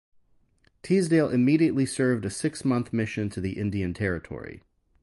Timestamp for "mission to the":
2.91-3.51